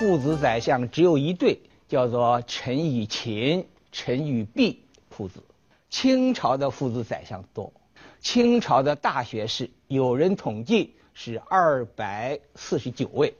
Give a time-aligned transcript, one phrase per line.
[0.00, 5.44] 父子宰相只有一对，叫做陈与秦、陈与毕父子。
[5.90, 7.70] 清朝的父子宰相多，
[8.18, 13.34] 清朝的大学士有人统计是二百四十九位。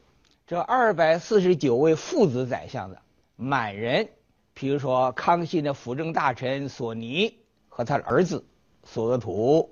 [0.47, 3.01] 这二百四十九位父子宰相的
[3.37, 4.11] 满人，
[4.53, 7.39] 比如说康熙的辅政大臣索尼
[7.71, 8.45] 和他的儿子
[8.85, 9.71] 索额图，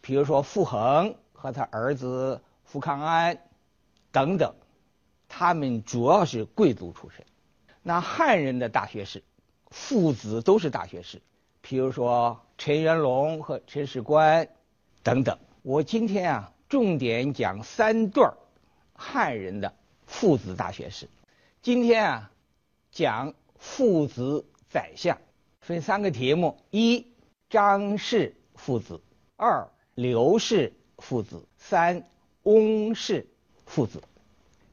[0.00, 3.38] 比如说傅恒和他儿子傅康安
[4.10, 4.52] 等等，
[5.36, 7.26] 他们主要是贵族出身。
[7.82, 9.20] 那汉人的大学士，
[9.68, 11.20] 父子都是大学士，
[11.60, 14.48] 比如说陈元龙和陈士官
[15.02, 15.36] 等等。
[15.62, 18.32] 我今天啊，重点讲三对儿。
[18.92, 19.74] 汉人的
[20.06, 21.08] 父子大学士，
[21.62, 22.30] 今天啊
[22.92, 25.18] 讲父子宰相，
[25.58, 27.08] 分三个题目：一
[27.50, 29.00] 张氏父子，
[29.34, 32.08] 二刘氏父子，三
[32.44, 33.26] 翁氏
[33.66, 34.00] 父子。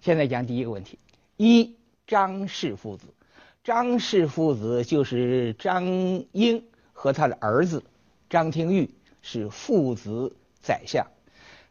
[0.01, 0.99] 现在讲第一个问题：
[1.37, 3.05] 一张氏父子，
[3.63, 5.85] 张氏父子就是张
[6.33, 7.83] 英和他的儿子
[8.29, 8.89] 张廷玉
[9.21, 11.07] 是父子宰相，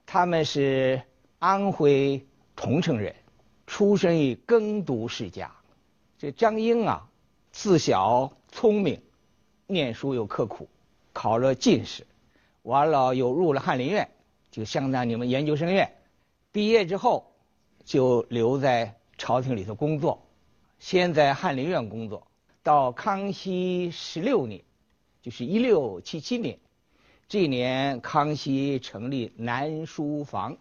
[0.06, 1.02] 他们是
[1.38, 2.24] 安徽。
[2.56, 3.14] 桐城人，
[3.66, 5.50] 出身于耕读世家。
[6.18, 7.08] 这张英啊，
[7.52, 9.00] 自小聪明，
[9.66, 10.68] 念书又刻苦，
[11.14, 12.06] 考了进士，
[12.60, 14.10] 完了又入了翰林院，
[14.50, 15.90] 就相当于你们研究生院。
[16.52, 17.30] 毕业之后，
[17.84, 20.23] 就留在朝廷里头工作，
[20.78, 22.27] 先在翰林院工作，
[22.62, 24.62] 到康熙十六年，
[25.23, 26.58] 就是一六七七年，
[27.28, 30.56] 这一年康熙成立南书房，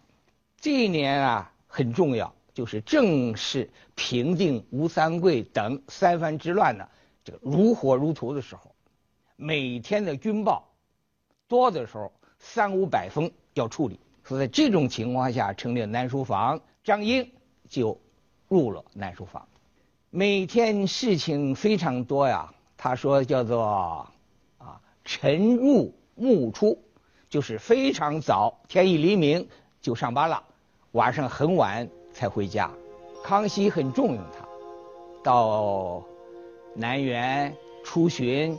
[0.60, 1.52] 这一年啊。
[1.72, 6.88] 很重要，就是正是平定吴三桂等三藩之乱呢，
[7.22, 8.74] 这个如火如荼的时候，
[9.36, 10.68] 每天的军报
[11.46, 17.32] 多的时候三五百封要处理，所以在这种情况下成立了南书房，张英
[17.68, 18.00] 就
[18.46, 19.48] 入了南书房，
[20.08, 22.54] 每天事情非常多呀。
[22.76, 24.08] 他说叫做
[24.58, 26.80] 啊晨入暮出，
[27.28, 29.48] 就是非常早，天一黎明
[29.80, 30.44] 就上班了。
[30.92, 32.70] 晚上很晚才回家，
[33.24, 34.46] 康熙很重用他，
[35.24, 36.04] 到
[36.76, 37.52] 南园
[37.82, 38.56] 出巡，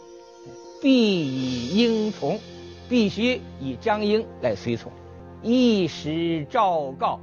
[0.81, 2.37] 必以英从，
[2.89, 4.91] 必须以张英来随从。
[5.43, 7.19] 一时诏告，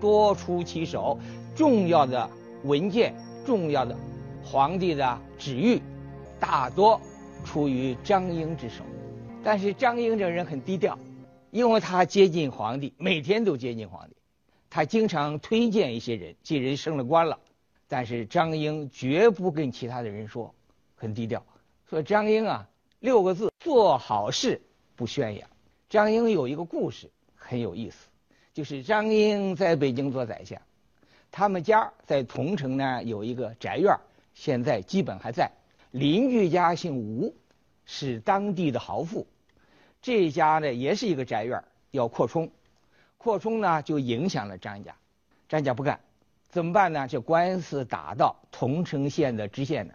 [0.00, 1.18] 多出其手，
[1.54, 2.28] 重要的
[2.64, 3.14] 文件、
[3.44, 3.94] 重要的
[4.42, 5.82] 皇帝的旨意，
[6.40, 7.00] 大多
[7.44, 8.82] 出于张英之手。
[9.44, 10.98] 但是张英这人很低调，
[11.50, 14.16] 因为他接近皇帝，每天都接近皇帝。
[14.70, 17.38] 他经常推荐一些人，这人升了官了，
[17.86, 20.54] 但是张英绝不跟其他的人说，
[20.94, 21.44] 很低调。
[21.90, 22.66] 说张英啊，
[23.00, 24.62] 六个字：做好事
[24.96, 25.50] 不宣扬。
[25.90, 27.10] 张英有一个故事
[27.52, 28.08] 很有意思，
[28.54, 30.58] 就是张英在北京做宰相，
[31.30, 33.94] 他们家在桐城呢有一个宅院，
[34.32, 35.50] 现在基本还在。
[35.90, 37.34] 邻居家姓吴，
[37.84, 39.26] 是当地的豪富，
[40.00, 42.50] 这家呢也是一个宅院，要扩充。
[43.18, 44.96] 扩充呢，就影响了张家，
[45.46, 46.00] 张家不干，
[46.48, 47.06] 怎么办呢？
[47.06, 49.94] 这官司打到桐城县的知县那，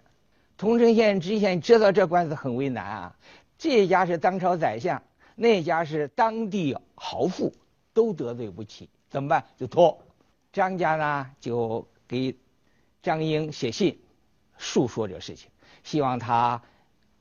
[0.58, 3.16] 桐城县知县知道这官司很为难啊，
[3.58, 5.02] 这家是当朝宰相，
[5.36, 7.54] 那家是当地豪富，
[7.94, 9.46] 都得罪不起，怎么办？
[9.56, 9.98] 就拖。
[10.52, 12.36] 张家呢，就给
[13.02, 13.98] 张英写信，
[14.58, 15.50] 述说这个事情，
[15.84, 16.62] 希望他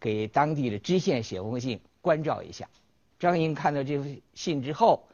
[0.01, 2.69] 给当地的知县写封信关照一下。
[3.19, 5.07] 张英看到这封信之后。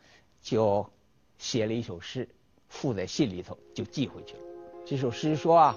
[0.45, 0.91] 就
[1.39, 2.29] 写了一首诗，
[2.67, 4.41] 附在信里头，就寄回去了。
[4.85, 5.77] 这首诗说啊，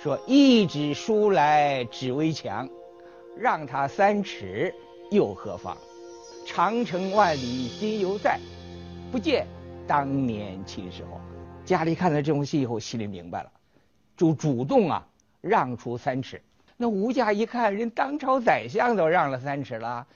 [0.00, 2.70] 说一纸书来只为墙，
[3.36, 4.72] 让他三尺
[5.10, 5.76] 又何妨？
[6.46, 8.38] 长城万里今犹在，
[9.12, 9.46] 不见
[9.86, 11.20] 当年秦时候。
[11.64, 13.52] 家里看到这封信以后，心里明白了，
[14.16, 15.06] 就主动啊
[15.40, 16.42] 让出三尺。
[16.76, 20.06] 那吴家一看，人当朝宰相都让了三尺了，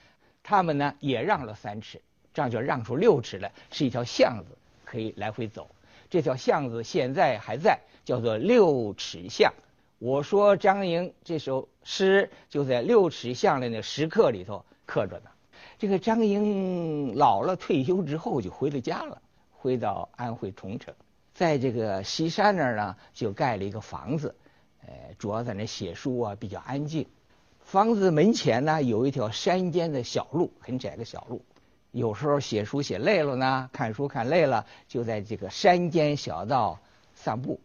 [0.43, 2.01] 他们呢也让了三尺。
[2.33, 5.69] 这样就让出六尺来，是一条巷子，可以来回走。
[6.09, 9.53] 这条巷子现在还在，叫做六尺巷。
[9.99, 15.29] 我说张英这首诗就在六尺巷的那石刻里头刻着呢。
[15.77, 20.93] 这个张英老了退休之后就回了家了，回到安徽桐城，
[21.33, 24.35] 在这个西山那儿呢就盖了一个房子，
[24.85, 27.05] 呃，主要在那写书啊，比较安静。
[27.61, 31.41] 房子门前呢有一条山间的小路，很窄的小路。
[31.91, 36.79] 有时候写书写累了呢，看书看累了，就在这个山间小道
[37.13, 37.59] 散步。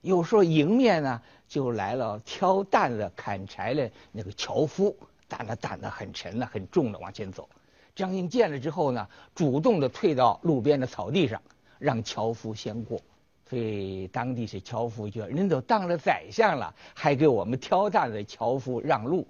[0.00, 4.96] 有时候迎面呢，就来了挑担子、砍柴的那个樵夫，
[5.36, 7.48] 担子担子很沉的、很重的往前走。
[7.94, 11.40] 张英见了之后呢，主动的退到路边的草地上，
[11.78, 13.00] 让樵夫先过。
[13.48, 19.26] 所以当地是樵夫觉得人都当了宰相了，还给我们挑担的樵夫让路，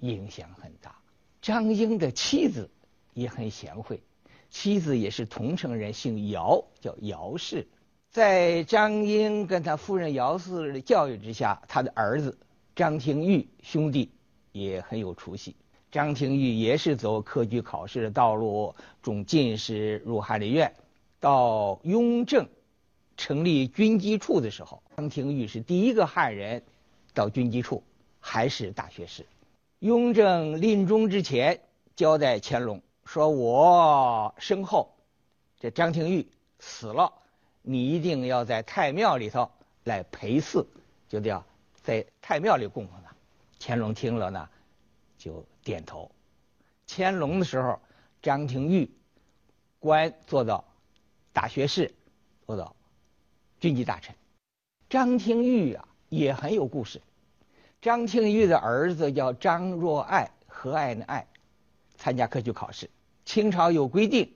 [0.00, 0.96] 影响很大。
[1.40, 2.70] 张英的妻子
[3.14, 4.02] 也很贤惠，
[4.50, 7.66] 妻子也是桐城人，姓姚，叫姚氏。
[8.10, 12.36] 在张英跟他夫人姚氏的教育之下，他的儿子
[12.74, 14.10] 张廷玉兄弟
[14.58, 15.54] 也很有出息。
[15.90, 20.74] 张廷玉也是走科举考试的道路，中进士，入翰林院。
[21.20, 22.48] 到雍正
[23.16, 26.62] 成立军机处的时候，张廷玉是第一个汉人
[27.14, 27.82] 到军机处，
[28.20, 29.26] 还是大学士。
[29.78, 31.60] 雍正临终之前
[31.94, 34.90] 交代乾隆说：“我身后
[35.60, 36.26] 这张廷玉
[36.58, 37.12] 死了。”
[37.68, 39.50] 你一定要在太庙里头
[39.82, 40.64] 来陪祀，
[41.08, 41.44] 就叫
[41.82, 43.05] 在太庙里供奉他。
[43.58, 44.48] 乾隆听了呢，
[45.18, 46.10] 就点头。
[46.86, 47.80] 乾隆的时候，
[48.22, 48.90] 张廷玉
[49.78, 50.64] 官做到
[51.32, 51.94] 大学士，
[52.46, 52.74] 做到
[53.58, 54.14] 军机大臣。
[54.88, 57.00] 张廷玉啊也很有故事。
[57.80, 61.26] 张廷玉的儿子叫张若爱，和爱的爱，
[61.96, 62.90] 参加科举考试。
[63.24, 64.32] 清朝有规定。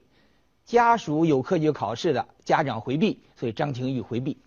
[0.63, 4.37] 家属有科举考试的家长回避，所以张廷玉回避，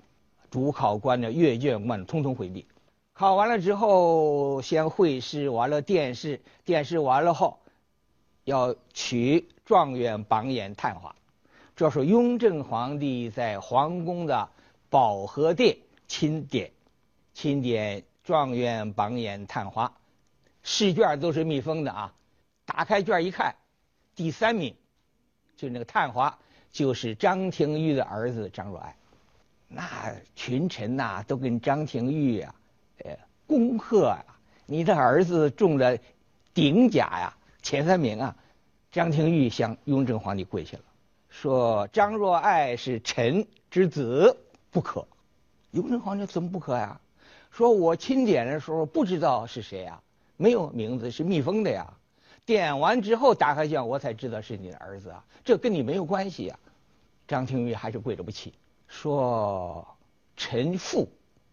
[0.48, 2.66] 主考官的阅卷官通通回避。
[3.14, 7.60] 考完了之后，先会试，完了殿试，殿试完了后，
[8.42, 11.14] 要取状元、榜眼、探花。
[11.76, 14.48] 这是雍正皇帝在皇宫的
[14.90, 15.76] 保和殿
[16.08, 16.72] 钦点，
[17.32, 19.92] 钦点状元、榜眼、探花。
[20.64, 22.12] 试卷都是密封的啊，
[22.64, 23.54] 打开卷一看，
[24.16, 24.74] 第三名。
[25.56, 26.36] 就那个探花，
[26.72, 28.96] 就是张廷玉的儿子张若爱，
[29.68, 32.52] 那群臣呐都跟张廷玉啊，
[32.98, 34.24] 呃，恭贺啊，
[34.66, 35.98] 你的儿子中了
[36.52, 38.36] 顶甲呀，前三名啊。
[38.92, 40.84] 张廷玉向雍正皇帝跪下了，
[41.28, 44.36] 说张若爱是臣之子，
[44.70, 45.04] 不可。
[45.72, 47.00] 雍正皇帝怎么不可呀？
[47.50, 50.00] 说我钦点的时候不知道是谁呀，
[50.36, 51.92] 没有名字，是密封的呀。
[52.46, 56.56] 点完之后打开卷，我才知道是你的儿子啊，这跟你没有关系呀。
[57.26, 58.54] 张廷玉还是跪着不起，
[58.86, 59.84] 说
[60.36, 61.08] 臣父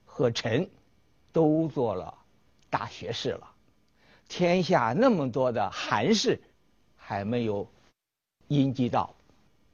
[0.06, 0.70] 和臣
[1.32, 2.18] 都做了
[2.70, 3.52] 大学士了，
[4.28, 6.42] 天下那么多的寒士
[6.96, 7.68] 还没有
[8.48, 9.16] 阴积到。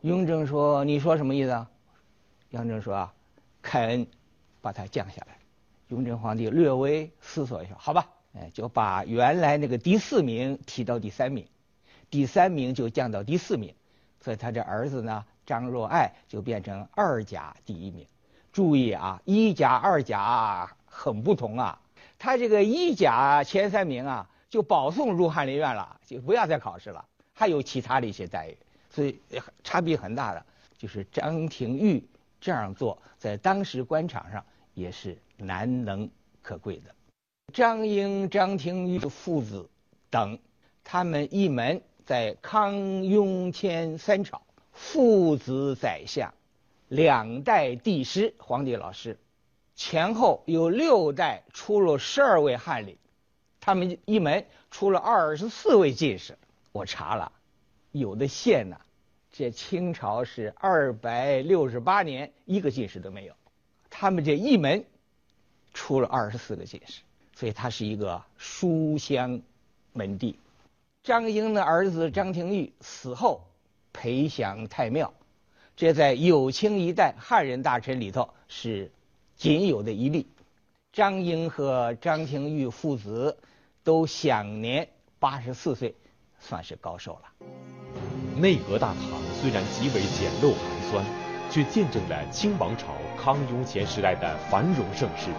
[0.01, 1.69] 雍正说：“你说什么意思？”啊？
[2.51, 3.13] 雍正说：“啊，
[3.61, 4.07] 开恩
[4.61, 5.37] 把他降下来。”
[5.89, 8.07] 雍正皇帝略微思索一下，好吧。
[8.33, 11.47] 哎，就把原来那个第四名提到第三名，
[12.11, 13.73] 第三名就降到第四名，
[14.21, 18.05] 所以他这儿子呢，张若爱就变成二甲第一名。
[18.51, 21.79] 注意啊，一甲二甲很不同啊。
[22.17, 28.57] 他这个一甲前三名啊，就保送入翰林院了，就不要再考试了，还有其他的一些待遇，
[28.89, 29.19] 所以
[29.63, 30.43] 差别很大的。
[30.75, 32.03] 就是张廷玉
[32.41, 36.09] 这样做，在当时官场上也是难能
[36.41, 36.95] 可贵的。
[37.53, 39.69] 张英、张廷玉父子
[40.09, 40.37] 等，
[40.83, 44.41] 他们一门在康雍乾三朝，
[44.71, 46.33] 父子宰相，
[46.89, 49.17] 两代帝师、皇帝老师，
[49.77, 52.97] 前后有六代出了十二位翰林，
[53.59, 56.35] 他们一门出了二十四位进士。
[56.71, 57.31] 我查了，
[57.91, 58.77] 有的县呢，
[59.31, 63.35] 这清朝是二百六十八年一个进士都没有，
[63.91, 64.83] 他们这一门
[65.75, 67.01] 出了二十四个进士。
[67.35, 69.39] 所以他是一个书香
[69.93, 70.39] 门第。
[71.03, 73.43] 张英的儿子张廷玉死后
[73.93, 75.13] 陪享太庙，
[75.75, 78.91] 这在有清一代汉人大臣里头是
[79.37, 80.27] 仅有的一例。
[80.91, 83.37] 张英和张廷玉父子
[83.83, 84.87] 都享年
[85.19, 85.93] 八十四岁，
[86.39, 87.47] 算是高寿了。
[88.35, 91.05] 内阁大堂虽然极为简陋寒酸，
[91.51, 95.29] 却见证了清王朝康雍乾时代的繁荣盛世。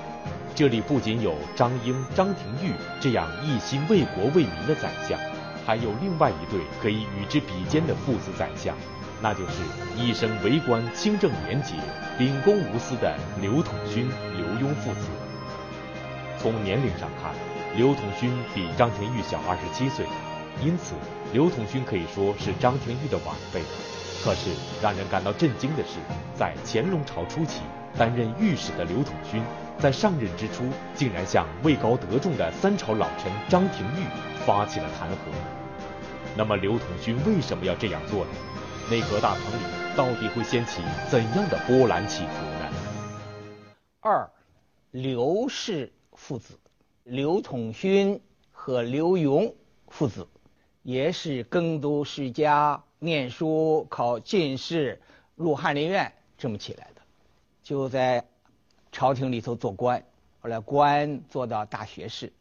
[0.55, 5.19] 这里不仅有张英、张廷玉这样一心为国为民的宰相，
[5.67, 8.77] 还有另外一对可以与之比肩的父子宰相，
[9.21, 9.55] 那就是
[9.97, 11.75] 一生为官清正廉洁、
[12.17, 15.09] 秉公无私的刘统勋、刘墉父子。
[16.39, 17.33] 从年龄上看，
[17.77, 20.07] 刘统勋比张廷玉小二十七岁，
[20.63, 20.95] 因此
[21.33, 23.61] 刘统勋可以说是张廷玉的晚辈。
[24.23, 24.51] 可是
[24.83, 25.99] 让人感到震惊的是，
[26.37, 27.63] 在乾隆朝初期
[27.97, 29.43] 担任御史的刘统勋。
[29.79, 34.05] 在上任之初，竟然向位高德重的三朝老臣张廷玉
[34.45, 35.15] 发起了弹劾。
[36.37, 38.31] 那么刘统勋为什么要这样做呢？
[38.91, 39.63] 内阁大堂里
[39.95, 40.81] 到底会掀起
[41.11, 42.73] 怎样的波澜起伏呢？
[44.01, 44.31] 二，
[44.93, 46.59] 刘氏父子，
[47.05, 48.19] 刘统勋
[48.51, 49.53] 和刘墉
[49.89, 50.27] 父子，
[50.83, 55.03] 也是耕读世家、念书、考进士、
[55.35, 57.03] 入翰林院这么起来的。
[57.63, 58.25] 就在
[58.91, 60.03] 朝廷里头做官，
[60.41, 62.33] 后来官做到大学士。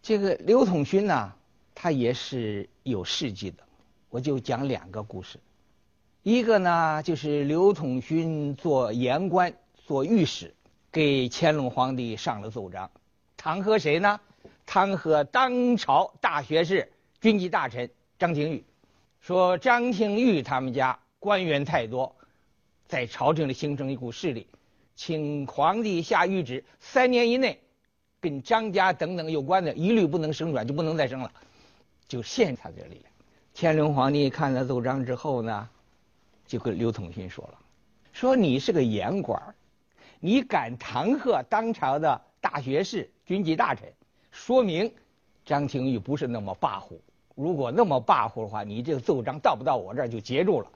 [0.00, 1.34] 这个刘统勋呢，
[1.74, 3.62] 他也是有事迹的，
[4.08, 5.38] 我就讲两个故事。
[6.22, 10.54] 一个呢，就是刘统勋做言官、做御史，
[10.92, 12.88] 给乾隆皇帝上了奏章，
[13.36, 14.20] 弹劾谁呢？
[14.64, 18.64] 弹劾当朝大学士、军机大臣张廷玉，
[19.20, 22.14] 说张廷玉他们家官员太多，
[22.86, 24.46] 在朝廷里形成一股势力，
[24.94, 27.58] 请皇帝下谕旨，三年以内，
[28.20, 31.32] 跟张家等等有关的，一律不能升转，就不能再升了，
[32.06, 33.10] 就限他这里了。
[33.56, 35.68] 乾隆皇帝看了奏章之后呢？
[36.52, 37.58] 就跟刘统勋说了，
[38.12, 39.42] 说你是个言官，
[40.20, 43.90] 你敢弹劾当朝的大学士、军机大臣，
[44.30, 44.92] 说明
[45.46, 47.00] 张廷玉不是那么跋扈。
[47.34, 50.70] 如果那么跋扈的话，你这个奏章到不到我这儿就截住了，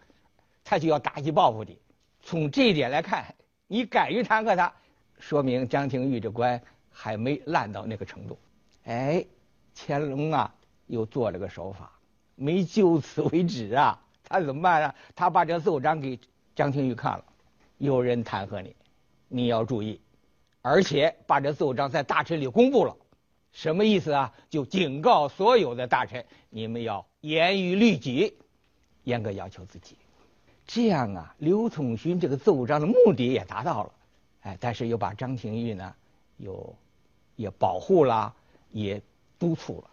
[0.65, 1.79] 他就要打击报复你。
[2.23, 3.35] 从这一点来看，
[3.67, 4.73] 你敢于弹劾他，
[5.19, 6.59] 说明张廷玉这官
[6.91, 8.39] 还没烂到那个程度。
[8.85, 9.23] 哎，
[9.75, 10.55] 乾隆啊，
[10.87, 11.93] 又做了个手法，
[12.35, 14.01] 没就此为止啊。
[14.29, 14.95] 他怎么办呢？
[15.15, 16.19] 他把这奏章给
[16.55, 17.25] 张廷玉看了，
[17.79, 18.75] 有人弹劾你，
[19.29, 20.01] 你要注意，
[20.63, 22.97] 而且把这奏章在大臣里公布了，
[23.53, 24.33] 什么意思啊？
[24.51, 28.37] 就警告所有的大臣，你们要严于律己，
[29.05, 29.97] 严格要求自己。
[30.67, 33.93] 这样啊，刘统勋这个奏章的目的也达到了，
[34.41, 35.95] 哎，但是又把张廷玉呢，
[36.39, 36.75] 又
[37.37, 38.35] 也保护了，
[38.73, 39.01] 也
[39.39, 39.91] 督促了，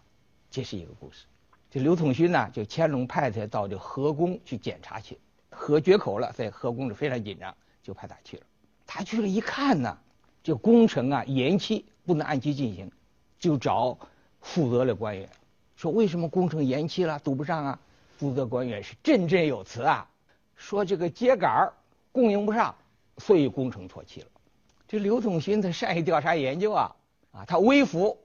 [0.49, 1.25] 这是一个故事。
[1.73, 5.17] 这刘统勋呢，就乾隆派他到这河宫去检查去，
[5.49, 7.51] 河决口了，在河宫里非常紧张，
[7.81, 8.43] 就派他去了。
[8.85, 9.97] 他去了一看呢，
[10.43, 12.91] 这工程啊延期，不能按期进行，
[13.39, 13.97] 就找
[14.39, 15.27] 负责的官员，
[15.75, 17.79] 说为什么工程延期了，堵不上啊？
[18.19, 20.07] 负责官员是振振有词啊，
[20.55, 21.73] 说这个秸秆
[22.11, 22.75] 供应不上，
[23.17, 24.27] 所以工程错期了。
[24.87, 26.95] 这刘统勋他善于调查研究啊，
[27.31, 28.15] 啊，他微服。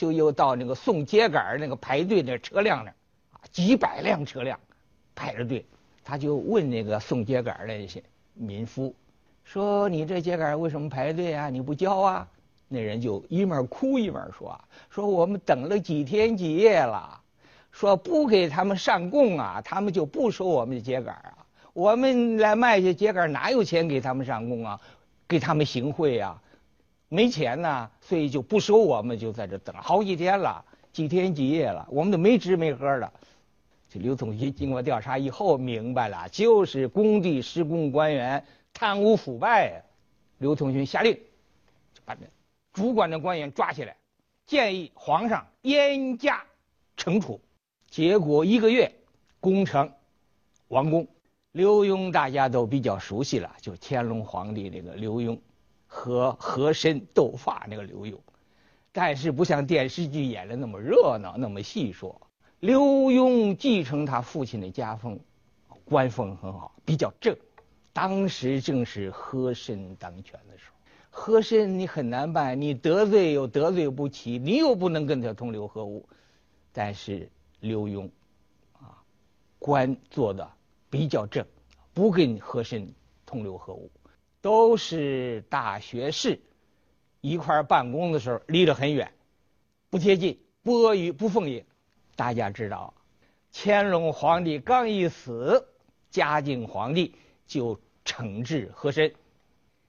[0.00, 2.94] 就又到那个送秸秆那个排队那车辆那儿，
[3.32, 4.58] 啊，几百辆车辆
[5.14, 5.66] 排着队，
[6.02, 8.02] 他就问那个送秸秆的那些
[8.32, 8.94] 民夫，
[9.44, 11.50] 说你这秸秆为什么排队啊？
[11.50, 12.26] 你不交啊？
[12.66, 17.20] 那人就一面哭一面说啊，说我们等了几天几夜了，
[17.70, 21.44] 说不给他们上供啊，他们就不收我们的秸秆啊。
[21.74, 24.80] 我们来卖这秸秆哪有钱给他们上供啊？
[25.28, 26.40] 给他们行贿啊？
[27.12, 33.12] 没钱呢，所以就不收我们，就在这等好几天了，几天几夜了，我们都没吃没喝的。
[33.88, 39.82] 这刘统勋经过调查以后明白了，就是工地施工官员贪污腐败。
[40.38, 41.14] 刘统勋下令，
[41.92, 42.20] 就把这
[42.72, 43.96] 主管的官员抓起来，
[44.46, 46.44] 建议皇上严加
[46.96, 47.40] 惩处。
[47.90, 48.92] 结果一个月，
[49.40, 49.92] 工程
[50.68, 51.08] 完工。
[51.50, 55.40] 刘墉大家都比较熟悉了，就乾隆皇帝这个刘墉。
[55.92, 58.16] 和和珅斗法那个刘墉，
[58.92, 62.28] 但是不像电视剧演的那么热闹，那么细说。
[62.60, 62.80] 刘
[63.10, 65.18] 墉继承他父亲的家风，
[65.84, 67.36] 官风很好，比较正。
[67.92, 70.76] 当时正是和珅当权的时候，
[71.10, 76.08] 和珅你很难办，你得罪又得罪不起，你又不能跟他同流合污。
[76.72, 77.28] 但是
[77.58, 78.08] 刘墉，
[78.74, 79.02] 啊，
[79.58, 80.48] 官做的
[80.88, 81.44] 比较正，
[81.92, 82.88] 不跟和珅
[83.26, 83.90] 同流合污。
[84.40, 86.40] 都是大学士，
[87.20, 89.12] 一块办公的时候离得很远，
[89.90, 91.64] 不贴近，不阿谀，不奉迎。
[92.16, 92.94] 大家知道，
[93.52, 95.66] 乾隆皇帝刚一死，
[96.10, 97.14] 嘉靖皇帝
[97.46, 99.12] 就惩治和珅。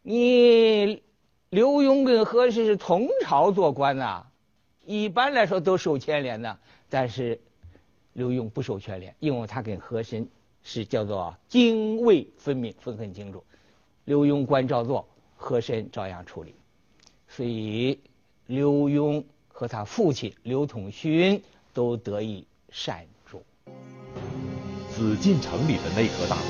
[0.02, 1.02] 你
[1.50, 4.28] 刘墉跟和珅是同朝做官呐，
[4.86, 7.40] 一般来说都受牵连的，但是
[8.14, 10.28] 刘墉不受牵连，因为他跟和珅
[10.64, 13.44] 是叫做泾渭分明，分很清楚。
[14.12, 16.54] 刘墉官照做，和珅照样处理，
[17.30, 17.98] 所以
[18.46, 21.42] 刘墉和他父亲刘统勋
[21.74, 23.42] 都得以善终。
[24.90, 26.46] 紫禁城里的内阁大堂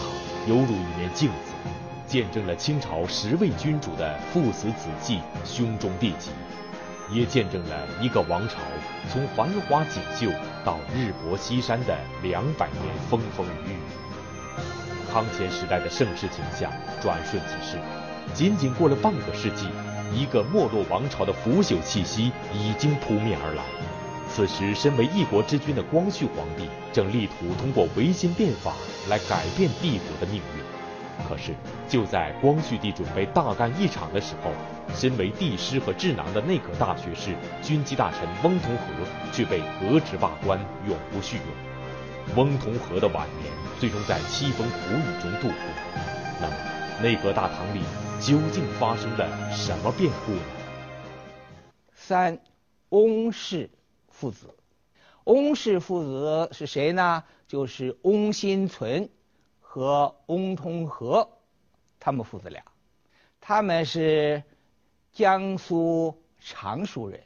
[0.49, 1.53] 犹如一面镜子，
[2.07, 6.31] 见证了清朝十位君主的父死子继、兄终弟及，
[7.13, 8.57] 也见证了一个王朝
[9.11, 10.31] 从繁华锦绣
[10.65, 14.10] 到日薄西山的两百年风风雨雨。
[15.11, 17.77] 康乾时代的盛世景象转瞬即逝，
[18.33, 19.67] 仅仅过了半个世纪，
[20.13, 23.63] 一个没落王朝的腐朽气息已经扑面而来。
[24.33, 28.71] 此时，身为一国之君的光绪皇帝正力图通过维新变法
[29.09, 31.27] 来改变帝国的命运。
[31.27, 31.53] 可是，
[31.89, 34.51] 就在光绪帝准备大干一场的时候，
[34.95, 42.37] 身为帝师和智囊的内阁大学士、军机大臣翁同龢却被革职罢官，永不叙用。
[42.37, 43.60] 翁同龢的晚年。
[43.81, 45.55] 最终在凄风苦雨中度过。
[46.39, 47.81] 那么，内阁大堂里
[48.21, 50.43] 究竟发生了什么变故呢？
[51.95, 52.39] 三，
[52.89, 53.71] 翁氏
[54.07, 54.53] 父子。
[55.23, 57.23] 翁氏父子是谁呢？
[57.47, 59.09] 就是翁心存
[59.59, 61.27] 和翁同龢，
[61.99, 62.63] 他们父子俩。
[63.39, 64.43] 他们是
[65.11, 67.19] 江苏常熟人。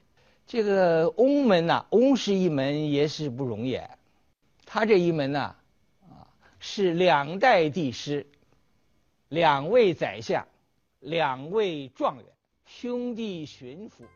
[0.47, 3.77] 这个翁门呐，翁氏一门也是不容易。
[4.65, 5.53] 他这一门呐，
[6.67, 8.25] 是两代帝师，
[9.29, 10.47] 两位宰相，
[10.99, 12.25] 两位状元，
[12.65, 14.07] 兄弟巡抚。